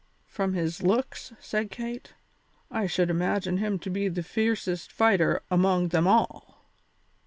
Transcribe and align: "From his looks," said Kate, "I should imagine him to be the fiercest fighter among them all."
"From 0.25 0.53
his 0.55 0.81
looks," 0.81 1.31
said 1.39 1.69
Kate, 1.69 2.15
"I 2.71 2.87
should 2.87 3.11
imagine 3.11 3.57
him 3.57 3.77
to 3.77 3.89
be 3.91 4.07
the 4.07 4.23
fiercest 4.23 4.91
fighter 4.91 5.43
among 5.51 5.89
them 5.89 6.07
all." 6.07 6.65